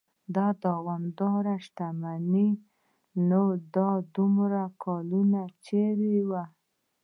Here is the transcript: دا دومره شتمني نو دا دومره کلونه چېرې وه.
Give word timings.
دا 0.35 0.47
دومره 1.19 1.53
شتمني 1.65 2.49
نو 3.29 3.43
دا 3.75 3.89
دومره 4.15 4.63
کلونه 4.83 5.41
چېرې 5.65 6.17
وه. 6.29 6.43